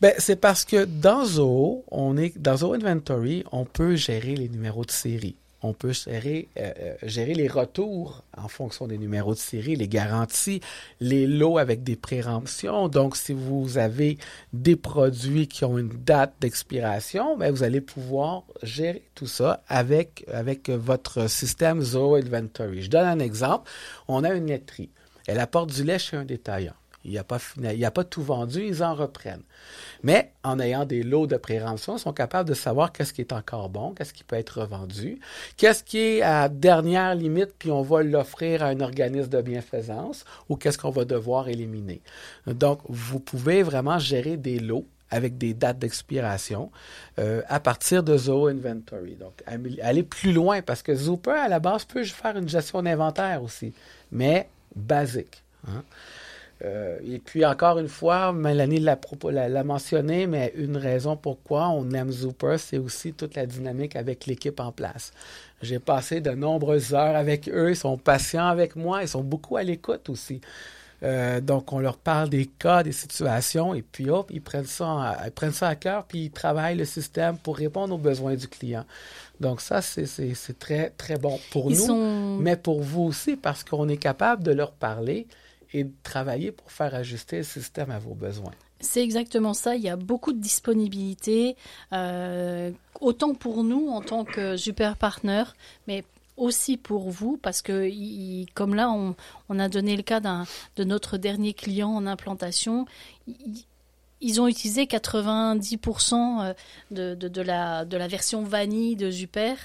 Ben, 0.01 0.13
c'est 0.17 0.35
parce 0.35 0.63
que 0.63 0.85
dans 0.85 1.25
Zoho, 1.25 1.83
on 1.91 2.17
est, 2.17 2.37
dans 2.37 2.57
Zoho 2.57 2.73
Inventory, 2.73 3.43
on 3.51 3.65
peut 3.65 3.95
gérer 3.95 4.35
les 4.35 4.47
numéros 4.49 4.85
de 4.85 4.91
série 4.91 5.35
on 5.61 5.73
peut 5.73 5.91
gérer, 5.91 6.49
euh, 6.57 6.71
euh, 6.79 6.95
gérer 7.03 7.33
les 7.33 7.47
retours 7.47 8.23
en 8.37 8.47
fonction 8.47 8.87
des 8.87 8.97
numéros 8.97 9.33
de 9.33 9.39
série, 9.39 9.75
les 9.75 9.87
garanties, 9.87 10.61
les 10.99 11.25
lots 11.25 11.57
avec 11.57 11.83
des 11.83 11.95
préemptions. 11.95 12.87
Donc, 12.89 13.15
si 13.15 13.33
vous 13.33 13.77
avez 13.77 14.17
des 14.53 14.75
produits 14.75 15.47
qui 15.47 15.65
ont 15.65 15.77
une 15.77 15.89
date 15.89 16.33
d'expiration, 16.39 17.37
ben, 17.37 17.51
vous 17.51 17.63
allez 17.63 17.81
pouvoir 17.81 18.43
gérer 18.61 19.03
tout 19.15 19.27
ça 19.27 19.63
avec, 19.67 20.25
votre 20.67 21.29
système 21.29 21.81
Zoho 21.81 22.15
Inventory. 22.15 22.83
Je 22.83 22.89
donne 22.89 23.05
un 23.05 23.19
exemple. 23.19 23.69
On 24.07 24.23
a 24.23 24.33
une 24.33 24.47
laiterie. 24.47 24.89
Elle 25.27 25.39
apporte 25.39 25.73
du 25.73 25.83
lait 25.83 25.99
chez 25.99 26.17
un 26.17 26.25
détaillant. 26.25 26.73
Il 27.07 27.13
n'y 27.13 27.85
a, 27.85 27.91
pas, 27.91 28.03
tout 28.03 28.21
vendu, 28.21 28.65
ils 28.67 28.83
en 28.83 28.93
reprennent. 28.93 29.43
Mais 30.03 30.33
en 30.43 30.59
ayant 30.59 30.85
des 30.85 31.03
lots 31.03 31.25
de 31.25 31.37
prévention, 31.37 31.95
ils 31.95 32.01
sont 32.01 32.11
capables 32.11 32.49
de 32.49 32.53
savoir 32.53 32.91
qu'est-ce 32.91 33.13
qui 33.13 33.21
est 33.21 33.31
encore 33.31 33.69
bon, 33.69 33.93
qu'est-ce 33.93 34.13
qui 34.13 34.25
peut 34.25 34.35
être 34.35 34.61
revendu, 34.61 35.19
qu'est-ce 35.55 35.83
qui 35.83 35.99
est 35.99 36.21
à 36.21 36.49
dernière 36.49 37.15
limite, 37.15 37.53
puis 37.57 37.71
on 37.71 37.81
va 37.81 38.03
l'offrir 38.03 38.61
à 38.61 38.67
un 38.67 38.81
organisme 38.81 39.29
de 39.29 39.41
bienfaisance, 39.41 40.25
ou 40.49 40.57
qu'est-ce 40.57 40.77
qu'on 40.77 40.89
va 40.89 41.05
devoir 41.05 41.47
éliminer. 41.47 42.01
Donc, 42.45 42.81
vous 42.89 43.21
pouvez 43.21 43.63
vraiment 43.63 43.99
gérer 43.99 44.35
des 44.35 44.59
lots 44.59 44.85
avec 45.09 45.37
des 45.37 45.53
dates 45.53 45.79
d'expiration 45.79 46.71
euh, 47.19 47.41
à 47.47 47.61
partir 47.61 48.03
de 48.03 48.17
Zoo 48.17 48.47
Inventory. 48.47 49.15
Donc, 49.15 49.41
aller 49.81 50.03
plus 50.03 50.33
loin 50.33 50.61
parce 50.61 50.81
que 50.81 50.93
Zooper, 50.93 51.31
à 51.31 51.47
la 51.47 51.59
base, 51.59 51.85
peut 51.85 52.03
faire 52.03 52.35
une 52.35 52.49
gestion 52.49 52.83
d'inventaire 52.83 53.41
aussi, 53.41 53.73
mais 54.11 54.49
basique. 54.75 55.41
Hein. 55.67 55.83
Euh, 56.63 56.97
et 57.05 57.19
puis, 57.19 57.45
encore 57.45 57.77
une 57.77 57.87
fois, 57.87 58.33
Mélanie 58.33 58.79
l'a 58.79 59.63
mentionné, 59.63 60.27
mais 60.27 60.53
une 60.55 60.77
raison 60.77 61.15
pourquoi 61.15 61.69
on 61.69 61.89
aime 61.91 62.11
Zooper, 62.11 62.55
c'est 62.57 62.79
aussi 62.79 63.13
toute 63.13 63.35
la 63.35 63.45
dynamique 63.45 63.95
avec 63.95 64.25
l'équipe 64.25 64.59
en 64.59 64.71
place. 64.71 65.11
J'ai 65.61 65.79
passé 65.79 66.21
de 66.21 66.31
nombreuses 66.31 66.93
heures 66.93 67.15
avec 67.15 67.47
eux, 67.49 67.71
ils 67.71 67.75
sont 67.75 67.97
patients 67.97 68.47
avec 68.47 68.75
moi, 68.75 69.03
ils 69.03 69.07
sont 69.07 69.23
beaucoup 69.23 69.57
à 69.57 69.63
l'écoute 69.63 70.09
aussi. 70.09 70.41
Euh, 71.03 71.41
donc, 71.41 71.73
on 71.73 71.79
leur 71.79 71.97
parle 71.97 72.29
des 72.29 72.47
cas, 72.47 72.81
des 72.81 72.91
situations, 72.91 73.75
et 73.75 73.83
puis 73.83 74.09
hop, 74.09 74.31
ils 74.33 74.41
prennent 74.41 74.65
ça, 74.65 75.15
ils 75.25 75.31
prennent 75.31 75.51
ça 75.51 75.67
à 75.67 75.75
cœur, 75.75 76.05
puis 76.05 76.25
ils 76.25 76.31
travaillent 76.31 76.75
le 76.75 76.85
système 76.85 77.37
pour 77.37 77.57
répondre 77.57 77.93
aux 77.93 77.99
besoins 77.99 78.33
du 78.33 78.47
client. 78.47 78.83
Donc, 79.39 79.61
ça, 79.61 79.83
c'est 79.83 80.57
très, 80.57 80.89
très 80.91 81.19
bon 81.19 81.39
pour 81.51 81.69
nous, 81.69 82.39
mais 82.39 82.55
pour 82.55 82.81
vous 82.81 83.03
aussi, 83.03 83.35
parce 83.35 83.63
qu'on 83.63 83.87
est 83.89 83.97
capable 83.97 84.41
de 84.41 84.51
leur 84.51 84.71
parler 84.71 85.27
et 85.73 85.83
de 85.83 85.93
travailler 86.03 86.51
pour 86.51 86.71
faire 86.71 86.93
ajuster 86.95 87.37
le 87.37 87.43
système 87.43 87.91
à 87.91 87.99
vos 87.99 88.13
besoins. 88.13 88.53
C'est 88.79 89.03
exactement 89.03 89.53
ça. 89.53 89.75
Il 89.75 89.81
y 89.81 89.89
a 89.89 89.95
beaucoup 89.95 90.33
de 90.33 90.39
disponibilité, 90.39 91.55
euh, 91.93 92.71
autant 93.01 93.33
pour 93.33 93.63
nous 93.63 93.89
en 93.89 94.01
tant 94.01 94.23
que 94.23 94.55
super 94.55 94.97
partner, 94.97 95.43
mais 95.87 96.03
aussi 96.37 96.77
pour 96.77 97.09
vous, 97.09 97.37
parce 97.37 97.63
que 97.63 97.89
comme 98.53 98.75
là, 98.75 98.91
on, 98.91 99.59
a 99.59 99.69
donné 99.69 99.97
le 99.97 100.03
cas 100.03 100.19
de 100.19 100.83
notre 100.83 101.17
dernier 101.17 101.53
client 101.53 101.89
en 101.89 102.05
implantation, 102.05 102.85
ils 104.21 104.41
ont 104.41 104.47
utilisé 104.47 104.85
90% 104.85 106.53
euh, 106.91 107.15
de, 107.15 107.41
la, 107.41 108.07
version 108.07 108.43
vanille 108.43 108.95
de 108.95 109.11
Super, 109.11 109.57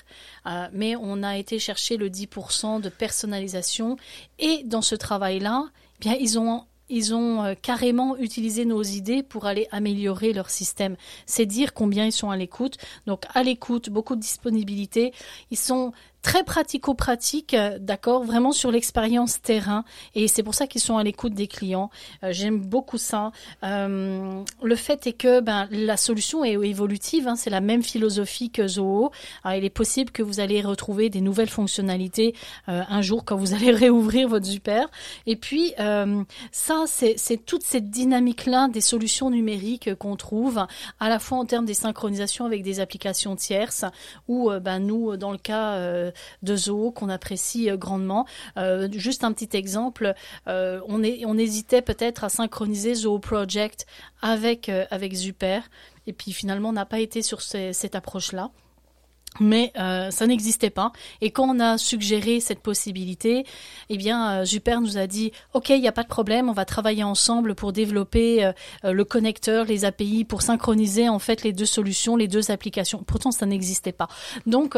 euh, 0.47 0.66
mais 0.73 0.94
on 0.97 1.23
a 1.23 1.38
été 1.38 1.59
chercher 1.59 1.97
le 1.97 2.09
10% 2.11 2.80
de 2.80 2.88
personnalisation. 2.88 3.97
Et 4.38 4.62
dans 4.64 4.82
ce 4.82 4.94
travail-là, 4.94 5.66
bien, 6.02 6.16
ils 6.21 6.38
ont 6.38 6.64
ils 6.88 7.14
ont 7.14 7.42
euh, 7.42 7.54
carrément 7.54 8.18
utilisé 8.18 8.66
nos 8.66 8.82
idées 8.82 9.23
pour 9.23 9.47
aller 9.47 9.66
améliorer 9.71 10.35
leur 10.35 10.50
système. 10.50 10.97
C'est 11.25 11.47
dire 11.47 11.73
combien 11.73 12.04
ils 12.04 12.12
sont 12.12 12.28
à 12.28 12.37
l'écoute. 12.37 12.76
Donc 13.06 13.23
à 13.32 13.42
l'écoute, 13.42 13.88
beaucoup 13.88 14.14
de 14.14 14.21
disponibilité. 14.21 15.14
Ils 15.50 15.56
sont 15.56 15.92
très 16.22 16.44
pratico-pratique, 16.44 17.54
euh, 17.54 17.78
d'accord, 17.80 18.22
vraiment 18.22 18.52
sur 18.52 18.70
l'expérience 18.70 19.42
terrain. 19.42 19.84
Et 20.14 20.28
c'est 20.28 20.44
pour 20.44 20.54
ça 20.54 20.68
qu'ils 20.68 20.80
sont 20.80 20.96
à 20.96 21.02
l'écoute 21.02 21.34
des 21.34 21.48
clients. 21.48 21.90
Euh, 22.22 22.28
j'aime 22.30 22.60
beaucoup 22.60 22.96
ça. 22.96 23.32
Euh, 23.64 24.42
le 24.62 24.76
fait 24.76 25.06
est 25.08 25.12
que 25.12 25.40
ben, 25.40 25.66
la 25.70 25.96
solution 25.96 26.44
est 26.44 26.52
évolutive. 26.52 27.26
Hein, 27.26 27.34
c'est 27.34 27.50
la 27.50 27.60
même 27.60 27.82
philosophie 27.82 28.50
que 28.50 28.66
Zoho. 28.68 29.10
il 29.46 29.64
est 29.64 29.70
possible 29.70 30.12
que 30.12 30.22
vous 30.22 30.38
allez 30.38 30.62
retrouver 30.62 31.10
des 31.10 31.20
nouvelles 31.20 31.50
fonctionnalités 31.50 32.34
un 32.66 33.02
jour 33.02 33.24
quand 33.24 33.36
vous 33.36 33.54
allez 33.54 33.72
réouvrir 33.72 34.28
votre 34.28 34.46
super. 34.46 34.88
Et 35.26 35.36
puis 35.36 35.74
ça, 36.52 36.84
c'est 36.86 37.44
toute 37.44 37.62
cette 37.62 37.90
dynamique-là 37.90 38.68
des 38.68 38.80
solutions 38.80 39.30
numériques 39.30 39.94
qu'on 39.96 40.16
trouve, 40.16 40.64
à 41.00 41.08
la 41.08 41.18
fois 41.18 41.38
en 41.38 41.44
termes 41.44 41.64
des 41.64 41.74
synchronisations 41.74 42.44
avec 42.44 42.62
des 42.62 42.80
applications 42.80 43.34
tierces, 43.34 43.84
ou 44.28 44.50
ben, 44.60 44.78
nous, 44.78 45.16
dans 45.16 45.32
le 45.32 45.38
cas 45.38 46.12
de 46.42 46.57
zoo 46.57 46.90
qu'on 46.90 47.09
apprécie 47.09 47.71
euh, 47.71 47.76
grandement. 47.76 48.26
Euh, 48.57 48.88
juste 48.92 49.25
un 49.25 49.33
petit 49.33 49.57
exemple, 49.57 50.14
euh, 50.49 50.81
on, 50.87 51.02
est, 51.02 51.25
on 51.26 51.37
hésitait 51.38 51.83
peut-être 51.83 52.25
à 52.25 52.28
synchroniser 52.28 52.95
Zoo 52.95 53.19
Project 53.19 53.87
avec, 54.21 54.71
avec 54.90 55.14
Zuper, 55.14 55.61
et 56.07 56.12
puis 56.12 56.33
finalement 56.33 56.71
on 56.71 56.75
n'a 56.75 56.87
pas 56.87 57.00
été 57.00 57.23
sur 57.23 57.42
cette 57.42 57.95
approche-là 57.95 58.50
mais 59.40 59.72
euh, 59.78 60.10
ça 60.10 60.26
n'existait 60.26 60.70
pas. 60.70 60.92
Et 61.20 61.30
quand 61.30 61.48
on 61.48 61.58
a 61.58 61.78
suggéré 61.78 62.40
cette 62.40 62.60
possibilité, 62.60 63.44
eh 63.88 63.96
bien, 63.96 64.42
euh, 64.42 64.80
nous 64.80 64.98
a 64.98 65.06
dit 65.06 65.32
OK, 65.54 65.70
il 65.70 65.80
n'y 65.80 65.88
a 65.88 65.92
pas 65.92 66.02
de 66.02 66.08
problème, 66.08 66.48
on 66.48 66.52
va 66.52 66.64
travailler 66.64 67.04
ensemble 67.04 67.54
pour 67.54 67.72
développer 67.72 68.44
euh, 68.44 68.52
euh, 68.84 68.92
le 68.92 69.04
connecteur, 69.04 69.64
les 69.64 69.84
API, 69.84 70.24
pour 70.24 70.42
synchroniser 70.42 71.08
en 71.08 71.18
fait 71.18 71.42
les 71.42 71.52
deux 71.52 71.66
solutions, 71.66 72.16
les 72.16 72.28
deux 72.28 72.50
applications. 72.50 73.02
Pourtant, 73.02 73.30
ça 73.30 73.46
n'existait 73.46 73.92
pas. 73.92 74.08
Donc, 74.46 74.76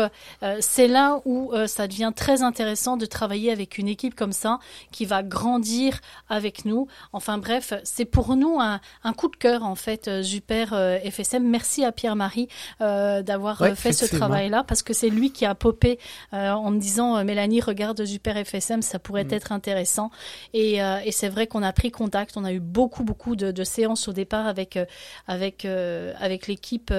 c'est 0.61 0.88
là 0.88 1.20
où 1.25 1.52
ça 1.66 1.87
devient 1.87 2.12
très 2.14 2.42
intéressant 2.42 2.96
de 2.96 3.06
travailler 3.06 3.50
avec 3.50 3.78
une 3.78 3.88
équipe 3.88 4.14
comme 4.14 4.32
ça 4.32 4.58
qui 4.90 5.04
va 5.04 5.23
grandir 5.23 6.00
avec 6.28 6.64
nous. 6.64 6.87
Enfin 7.12 7.38
bref, 7.38 7.73
c'est 7.84 8.04
pour 8.04 8.37
nous 8.37 8.58
un, 8.61 8.80
un, 9.02 9.12
coup 9.12 9.28
de 9.28 9.37
cœur 9.37 9.64
en 9.64 9.75
fait, 9.75 10.23
Super 10.23 10.75
FSM. 11.11 11.42
Merci 11.44 11.84
à 11.84 11.92
Pierre-Marie 11.92 12.49
d'avoir 12.80 13.58
fait 13.76 13.92
ce 13.92 14.04
travail 14.06 14.43
là 14.48 14.64
parce 14.64 14.82
que 14.82 14.92
c'est 14.92 15.10
lui 15.10 15.30
qui 15.30 15.44
a 15.46 15.54
popé 15.54 15.98
euh, 16.32 16.50
en 16.50 16.70
me 16.70 16.78
disant 16.78 17.16
euh, 17.16 17.24
Mélanie 17.24 17.60
regarde 17.60 18.04
Super 18.04 18.36
FSM 18.44 18.82
ça 18.82 18.98
pourrait 18.98 19.24
mm. 19.24 19.34
être 19.34 19.52
intéressant. 19.52 20.10
Et, 20.52 20.82
euh, 20.82 20.98
et 21.04 21.12
c'est 21.12 21.28
vrai 21.28 21.46
qu'on 21.46 21.62
a 21.62 21.72
pris 21.72 21.90
contact. 21.90 22.36
On 22.36 22.44
a 22.44 22.52
eu 22.52 22.60
beaucoup 22.60 23.04
beaucoup 23.04 23.36
de, 23.36 23.50
de 23.50 23.64
séances 23.64 24.08
au 24.08 24.12
départ 24.12 24.46
avec 24.46 24.78
avec 25.26 25.64
avec 25.64 26.46
l'équipe 26.46 26.92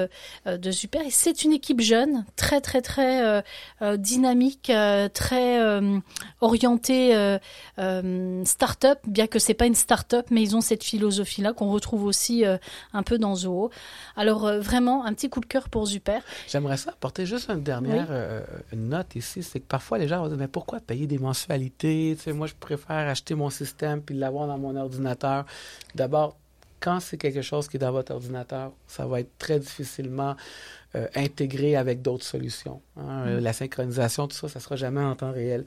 de 0.45 0.71
Super. 0.71 1.01
Et 1.01 1.11
c'est 1.11 1.43
une 1.43 1.53
équipe 1.53 1.81
jeune 1.81 2.25
très 2.35 2.61
très 2.61 2.81
très 2.81 3.43
dynamique 3.97 4.71
très 5.13 5.81
orientée 6.41 7.37
start-up 8.45 8.99
bien 9.07 9.27
que 9.27 9.39
c'est 9.39 9.53
pas 9.53 9.65
une 9.65 9.75
start-up 9.75 10.27
mais 10.31 10.41
ils 10.41 10.55
ont 10.55 10.61
cette 10.61 10.83
philosophie 10.83 11.41
là 11.41 11.53
qu'on 11.53 11.71
retrouve 11.71 12.05
aussi 12.05 12.43
un 12.93 13.03
peu 13.03 13.17
dans 13.17 13.35
Zoho. 13.35 13.69
Alors 14.15 14.51
vraiment 14.59 15.05
un 15.05 15.13
petit 15.13 15.29
coup 15.29 15.39
de 15.39 15.45
cœur 15.45 15.69
pour 15.69 15.87
Super. 15.87 16.21
J'aimerais 16.47 16.77
ça 16.77 16.91
apporter 16.91 17.25
juste 17.25 17.34
juste 17.35 17.49
une 17.49 17.63
dernière 17.63 18.07
euh, 18.09 18.41
note 18.73 19.15
ici, 19.15 19.43
c'est 19.43 19.59
que 19.59 19.67
parfois 19.67 19.97
les 19.97 20.07
gens 20.07 20.21
vont 20.21 20.27
dire 20.27 20.37
mais 20.37 20.47
pourquoi 20.47 20.79
payer 20.79 21.07
des 21.07 21.17
mensualités? 21.17 22.17
Moi 22.27 22.47
je 22.47 22.53
préfère 22.59 23.07
acheter 23.07 23.35
mon 23.35 23.49
système 23.49 24.01
puis 24.01 24.15
l'avoir 24.15 24.47
dans 24.47 24.57
mon 24.57 24.75
ordinateur. 24.75 25.45
D'abord, 25.95 26.37
quand 26.79 26.99
c'est 26.99 27.17
quelque 27.17 27.41
chose 27.41 27.67
qui 27.67 27.77
est 27.77 27.79
dans 27.79 27.91
votre 27.91 28.13
ordinateur, 28.13 28.71
ça 28.87 29.05
va 29.05 29.21
être 29.21 29.37
très 29.37 29.59
difficilement 29.59 30.35
euh, 30.95 31.07
intégré 31.15 31.75
avec 31.75 32.01
d'autres 32.01 32.25
solutions. 32.25 32.81
Hein. 32.97 33.25
Mm. 33.25 33.39
La 33.39 33.53
synchronisation, 33.53 34.27
tout 34.27 34.35
ça, 34.35 34.47
ça 34.47 34.59
sera 34.59 34.75
jamais 34.75 35.01
en 35.01 35.15
temps 35.15 35.31
réel. 35.31 35.65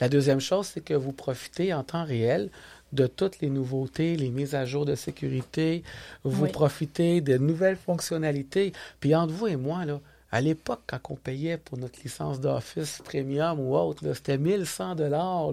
La 0.00 0.08
deuxième 0.08 0.40
chose, 0.40 0.66
c'est 0.66 0.80
que 0.80 0.94
vous 0.94 1.12
profitez 1.12 1.72
en 1.72 1.84
temps 1.84 2.04
réel 2.04 2.50
de 2.92 3.06
toutes 3.06 3.40
les 3.40 3.48
nouveautés, 3.48 4.16
les 4.16 4.30
mises 4.30 4.54
à 4.54 4.64
jour 4.64 4.84
de 4.84 4.94
sécurité, 4.94 5.82
vous 6.24 6.46
profitez 6.46 7.20
de 7.20 7.36
nouvelles 7.36 7.76
fonctionnalités. 7.76 8.72
Puis 9.00 9.14
entre 9.14 9.32
vous 9.32 9.46
et 9.46 9.56
moi, 9.56 9.84
là, 9.84 10.00
à 10.30 10.40
l'époque, 10.40 10.82
quand 10.86 10.98
on 11.10 11.14
payait 11.16 11.56
pour 11.56 11.78
notre 11.78 12.00
licence 12.02 12.40
d'Office 12.40 13.00
Premium 13.04 13.60
ou 13.60 13.76
autre, 13.76 14.02
c'était 14.14 14.38
1100 14.38 14.96
dollars. 14.96 15.52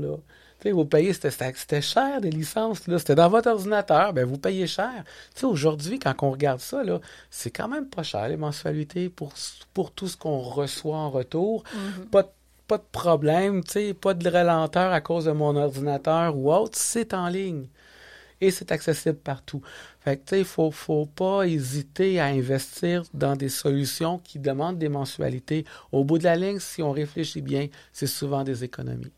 Vous 0.66 0.86
payez, 0.86 1.14
c'était 1.14 1.82
cher 1.82 2.22
des 2.22 2.32
licences. 2.32 2.82
C'était 2.98 3.16
dans 3.16 3.30
votre 3.30 3.50
ordinateur, 3.50 4.14
ben 4.14 4.26
vous 4.26 4.38
payez 4.38 4.66
cher. 4.66 5.04
Aujourd'hui, 5.44 6.00
quand 6.00 6.14
on 6.22 6.32
regarde 6.32 6.60
ça, 6.62 6.82
c'est 7.30 7.52
quand 7.52 7.68
même 7.68 7.88
pas 7.88 8.04
cher 8.04 8.28
les 8.30 8.38
mensualités 8.38 9.10
pour, 9.10 9.34
pour 9.74 9.92
tout 9.92 10.08
ce 10.08 10.18
qu'on 10.18 10.40
reçoit 10.40 10.98
en 10.98 11.10
retour. 11.10 11.64
Mm-hmm. 11.64 12.10
Pas, 12.10 12.34
pas 12.68 12.78
de 12.78 12.86
problème, 12.92 13.62
pas 14.00 14.14
de 14.14 14.30
relenteur 14.30 14.94
à 14.94 15.02
cause 15.02 15.26
de 15.26 15.32
mon 15.32 15.56
ordinateur 15.56 16.36
ou 16.38 16.52
autre, 16.52 16.78
c'est 16.78 17.14
en 17.14 17.28
ligne 17.28 17.68
et 18.44 18.52
c'est 18.52 18.72
accessible 18.72 19.18
partout. 19.18 19.62
Fait 20.02 20.18
que, 20.18 20.36
il 20.36 20.44
faut, 20.46 20.70
faut 20.72 21.06
pas 21.06 21.48
hésiter 21.48 22.20
à 22.20 22.26
investir 22.26 23.04
dans 23.14 23.36
des 23.36 23.50
solutions 23.50 24.20
qui 24.20 24.38
demandent 24.40 24.78
des 24.78 24.90
mensualités. 24.90 25.66
Au 25.92 26.04
bout 26.04 26.18
de 26.18 26.26
la 26.26 26.36
ligne, 26.36 26.60
si 26.60 26.84
on 26.84 26.92
réfléchit 26.92 27.42
bien, 27.42 27.68
c'est 27.94 28.08
souvent 28.08 28.44
des 28.44 28.64
économies. 28.64 29.14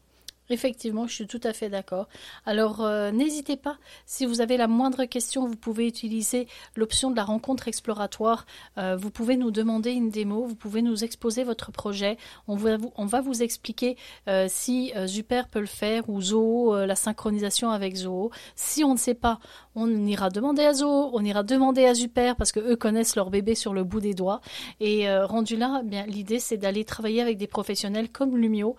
Effectivement, 0.50 1.08
je 1.08 1.14
suis 1.14 1.28
tout 1.28 1.40
à 1.44 1.54
fait 1.54 1.70
d'accord. 1.70 2.08
Alors, 2.46 2.82
euh, 2.82 3.10
n'hésitez 3.12 3.58
pas, 3.58 3.78
si 4.06 4.28
vous 4.28 4.42
avez 4.42 4.58
la 4.58 4.68
moindre 4.68 5.06
question, 5.06 5.48
vous 5.48 5.56
pouvez 5.56 5.88
utiliser 5.88 6.48
l'option 6.76 7.10
de 7.10 7.16
la 7.16 7.24
rencontre 7.24 7.68
exploratoire. 7.68 8.46
Euh, 8.78 8.96
vous 8.96 9.10
pouvez 9.10 9.38
nous 9.38 9.50
demander 9.50 9.92
une 9.92 10.10
démo, 10.10 10.46
vous 10.46 10.56
pouvez 10.56 10.84
nous 10.84 11.04
exposer 11.04 11.44
votre 11.44 11.72
projet. 11.72 12.18
On 12.48 12.56
va 12.56 13.22
vous, 13.22 13.42
expliquer 13.42 13.98
euh, 14.30 14.46
si 14.48 14.94
Zuper 15.08 15.44
peut 15.50 15.60
le 15.60 15.66
faire 15.66 16.10
ou 16.10 16.22
Zoho, 16.22 16.86
la 16.86 16.96
synchronisation 16.96 17.72
avec 17.72 17.96
Zoho. 17.96 18.30
Si 18.56 18.84
on 18.84 18.94
ne 18.94 19.00
sait 19.00 19.16
pas, 19.16 19.40
on 19.74 20.06
ira 20.06 20.30
demander 20.30 20.64
à 20.64 20.74
Zoho, 20.74 21.10
on 21.14 21.26
ira 21.26 21.42
demander 21.42 21.86
à 21.86 21.94
Zuper 21.96 22.34
parce 22.38 22.52
que 22.52 22.60
eux 22.60 22.76
connaissent 22.76 23.16
leur 23.16 23.30
bébé 23.30 23.56
sur 23.56 23.74
le 23.74 23.84
bout 23.84 24.00
des 24.00 24.14
doigts. 24.14 24.42
Et 24.80 25.12
rendu 25.24 25.58
là, 25.58 25.82
eh 25.84 25.88
bien 25.88 26.06
l'idée 26.06 26.40
c'est 26.40 26.58
d'aller 26.58 26.86
travailler 26.86 27.22
avec 27.22 27.38
des 27.38 27.48
professionnels 27.48 28.10
comme 28.10 28.38
Lumio 28.38 28.76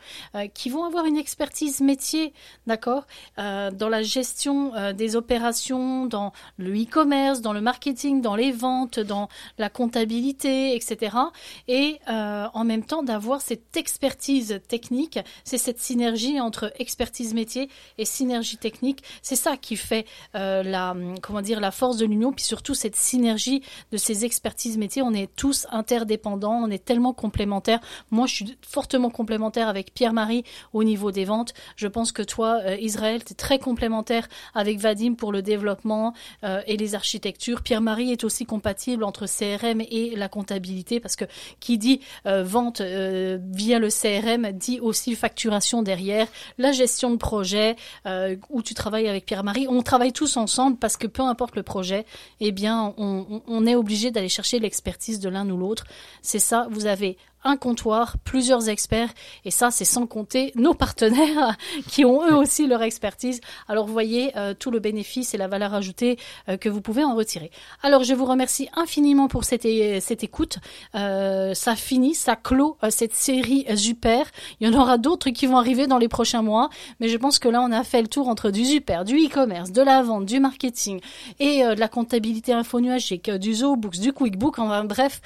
qui 0.55 0.71
vont 0.71 0.85
avoir 0.85 1.05
une 1.05 1.17
expertise 1.17 1.56
expertise 1.57 1.81
métier, 1.81 2.35
d'accord, 2.67 3.07
euh, 3.39 3.71
dans 3.71 3.89
la 3.89 4.03
gestion 4.03 4.75
euh, 4.75 4.93
des 4.93 5.17
opérations, 5.17 6.05
dans 6.05 6.33
le 6.59 6.75
e-commerce, 6.75 7.41
dans 7.41 7.55
le 7.55 7.63
marketing, 7.63 8.21
dans 8.21 8.37
les 8.37 8.53
ventes, 8.53 9.01
dans 9.01 9.29
la 9.57 9.71
comptabilité, 9.71 10.77
etc. 10.77 11.17
Et 11.67 11.99
euh, 12.11 12.47
en 12.53 12.65
même 12.65 12.85
temps 12.85 13.03
d'avoir 13.03 13.41
cette 13.41 13.75
expertise 13.75 14.61
technique, 14.69 15.19
c'est 15.45 15.57
cette 15.57 15.81
synergie 15.81 16.41
entre 16.43 16.75
expertise 16.79 17.33
métier 17.33 17.71
et 17.97 18.05
synergie 18.05 18.59
technique. 18.59 19.03
C'est 19.23 19.37
ça 19.37 19.57
qui 19.57 19.77
fait 19.77 20.05
la 20.35 20.95
comment 21.23 21.41
dire 21.41 21.61
la 21.61 21.71
force 21.71 21.97
de 21.97 22.05
l'union, 22.05 22.33
puis 22.33 22.45
surtout 22.45 22.75
cette 22.75 22.97
synergie 22.97 23.63
de 23.93 23.97
ces 23.97 24.27
expertises 24.27 24.77
métiers. 24.77 25.01
On 25.01 25.15
est 25.15 25.35
tous 25.37 25.67
interdépendants, 25.71 26.61
on 26.63 26.71
est 26.71 26.85
tellement 26.85 27.15
complémentaires. 27.15 27.81
Moi, 28.11 28.27
je 28.27 28.35
suis 28.35 28.59
fortement 28.61 29.09
complémentaire 29.09 29.69
avec 29.69 29.95
Pierre-Marie 29.95 30.45
au 30.75 30.85
niveau 30.85 31.13
des 31.13 31.25
ventes. 31.25 31.46
Je 31.77 31.89
pense 31.89 32.13
que 32.13 32.23
toi, 32.23 32.61
euh, 32.65 32.77
Israël, 32.77 33.25
tu 33.25 33.33
es 33.33 33.37
très 33.37 33.59
complémentaire 33.59 34.29
avec 34.55 34.79
Vadim 34.79 35.15
pour 35.15 35.33
le 35.33 35.43
développement 35.43 36.15
euh, 36.45 36.61
et 36.67 36.77
les 36.77 36.95
architectures. 36.95 37.63
Pierre-Marie 37.63 38.13
est 38.13 38.25
aussi 38.25 38.47
compatible 38.47 39.05
entre 39.05 39.27
CRM 39.27 39.81
et 39.81 40.15
la 40.17 40.29
comptabilité 40.29 41.01
parce 41.01 41.17
que 41.17 41.25
qui 41.61 41.79
dit 41.79 42.01
euh, 42.27 42.45
vente 42.45 42.81
via 42.81 43.79
le 43.79 43.89
CRM 43.89 44.53
dit 44.53 44.81
aussi 44.81 45.15
facturation 45.15 45.83
derrière, 45.83 46.27
la 46.59 46.73
gestion 46.73 47.11
de 47.11 47.17
projet 47.17 47.77
où 48.51 48.63
tu 48.63 48.75
travailles 48.75 49.09
avec 49.09 49.27
Pierre-Marie. 49.27 49.67
On 49.69 49.83
travaille 49.83 50.13
tous 50.13 50.37
ensemble 50.37 50.77
parce 50.77 50.97
que 50.97 51.07
peu 51.07 51.23
importe 51.23 51.57
le 51.57 51.63
projet, 51.63 52.05
eh 52.41 52.53
bien, 52.53 52.95
on 52.97 53.67
est 53.67 53.75
obligé 53.75 54.11
d'aller 54.11 54.29
chercher 54.29 54.59
l'expertise 54.59 55.21
de 55.21 55.29
l'un 55.29 55.49
ou 55.51 55.57
l'autre. 55.57 55.85
C'est 56.23 56.39
ça, 56.39 56.69
vous 56.71 56.87
avez 56.87 57.17
un 57.47 57.57
comptoir, 57.57 58.17
plusieurs 58.25 58.69
experts, 58.69 59.11
et 59.45 59.51
ça, 59.51 59.71
c'est 59.71 59.85
sans 59.85 60.07
compter 60.07 60.53
nos 60.55 60.75
partenaires 60.75 61.57
qui 61.89 62.05
ont 62.05 62.27
eux 62.27 62.35
aussi 62.35 62.67
leur 62.67 62.83
expertise. 62.83 63.41
Alors, 63.69 63.87
vous 63.87 63.93
voyez 63.93 64.37
euh, 64.37 64.55
tout 64.55 64.71
le 64.71 64.79
bénéfice 64.79 65.35
et 65.35 65.39
la 65.39 65.49
valeur 65.49 65.75
ajoutée 65.75 66.19
euh, 66.49 66.57
que 66.57 66.69
vous 66.69 66.81
pouvez 66.81 67.05
en 67.05 67.15
retirer. 67.15 67.51
Alors, 67.83 68.05
je 68.05 68.15
vous 68.15 68.25
remercie 68.25 68.69
infiniment 68.75 69.29
pour 69.29 69.45
cette, 69.45 69.67
cette 70.01 70.25
écoute. 70.25 70.59
Euh, 70.95 71.55
ça 71.55 71.77
finit, 71.77 72.15
ça 72.15 72.37
clôt 72.37 72.77
euh, 72.83 72.91
cette 72.91 73.15
série 73.15 73.67
Super. 73.77 74.27
Il 74.61 74.69
y 74.69 74.75
en 74.75 74.79
aura 74.79 74.99
d'autres 74.99 75.31
qui 75.31 75.47
vont 75.47 75.59
arriver 75.59 75.87
dans 75.87 75.99
les 75.99 76.09
prochains 76.09 76.43
mois, 76.43 76.71
mais 77.01 77.09
je 77.09 77.17
pense 77.17 77.39
que 77.39 77.49
là, 77.49 77.63
on 77.63 77.73
a 77.73 77.85
fait 77.85 78.03
le 78.03 78.09
tour 78.09 78.29
entre 78.29 78.51
du 78.51 78.65
Super, 78.65 79.05
du 79.05 79.17
e-commerce, 79.17 79.73
de 79.73 79.83
la 79.83 80.03
vente, 80.03 80.27
du 80.27 80.41
marketing 80.41 81.01
et 81.39 81.65
euh, 81.65 81.75
de 81.75 81.81
la 81.81 81.89
comptabilité 81.89 82.53
infonuagique, 82.53 83.29
euh, 83.29 83.39
du 83.39 83.55
Zoobooks, 83.55 83.99
du 83.99 84.13
QuickBook, 84.13 84.59
enfin 84.59 84.85
bref. 84.85 85.21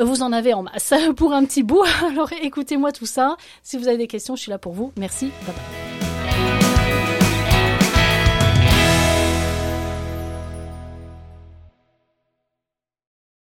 Vous 0.00 0.22
en 0.22 0.32
avez 0.32 0.54
en 0.54 0.62
masse 0.62 0.92
pour 1.16 1.32
un 1.32 1.44
petit 1.44 1.62
bout. 1.62 1.84
Alors 2.04 2.30
écoutez-moi 2.42 2.92
tout 2.92 3.06
ça. 3.06 3.36
Si 3.62 3.76
vous 3.76 3.88
avez 3.88 3.98
des 3.98 4.08
questions, 4.08 4.36
je 4.36 4.42
suis 4.42 4.50
là 4.50 4.58
pour 4.58 4.72
vous. 4.72 4.92
Merci. 4.96 5.30
Bye 5.46 5.54
bye. 5.54 6.13